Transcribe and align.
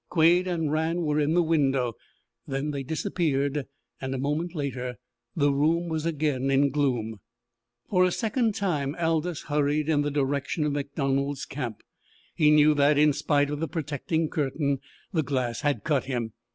Quade 0.09 0.47
and 0.47 0.71
Rann 0.71 1.03
were 1.03 1.19
in 1.19 1.35
the 1.35 1.43
window. 1.43 1.93
Then 2.47 2.71
they 2.71 2.81
disappeared, 2.81 3.67
and 4.01 4.15
a 4.15 4.17
moment 4.17 4.55
later 4.55 4.95
the 5.35 5.53
room 5.53 5.89
was 5.89 6.07
again 6.07 6.49
in 6.49 6.71
gloom. 6.71 7.19
For 7.87 8.03
a 8.03 8.11
second 8.11 8.55
time 8.55 8.95
Aldous 8.99 9.43
hurried 9.43 9.89
in 9.89 10.01
the 10.01 10.09
direction 10.09 10.63
of 10.63 10.71
MacDonald's 10.71 11.45
camp. 11.45 11.83
He 12.33 12.49
knew 12.49 12.73
that, 12.73 12.97
in 12.97 13.13
spite 13.13 13.51
of 13.51 13.59
the 13.59 13.67
protecting 13.67 14.27
curtain, 14.27 14.79
the 15.13 15.21
glass 15.21 15.61
had 15.61 15.83
cut 15.83 16.05
him. 16.05 16.33